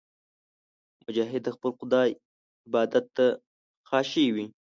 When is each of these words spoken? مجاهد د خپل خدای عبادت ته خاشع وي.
مجاهد 1.05 1.41
د 1.45 1.49
خپل 1.55 1.71
خدای 1.79 2.09
عبادت 2.67 3.05
ته 3.15 3.25
خاشع 3.89 4.25
وي. 4.35 4.45